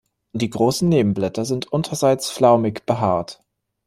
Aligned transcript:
Die 0.33 0.49
großen 0.49 0.89
Nebenblätter 0.89 1.45
sind 1.45 1.67
unterseits 1.71 2.31
flaumig 2.31 2.87
behaart. 2.87 3.39